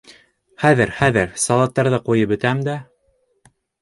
Хәҙер, 0.61 0.93
хәҙер 1.01 1.35
салаттарҙы 1.43 1.99
ҡуйып 2.09 2.33
бөтәм 2.33 2.65
дә... 2.69 2.79